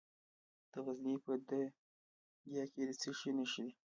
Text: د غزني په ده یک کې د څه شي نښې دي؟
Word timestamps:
د 0.71 0.73
غزني 0.85 1.15
په 1.25 1.33
ده 1.49 1.61
یک 2.55 2.69
کې 2.73 2.83
د 2.89 2.91
څه 3.01 3.09
شي 3.19 3.31
نښې 3.37 3.61
دي؟ 3.65 3.73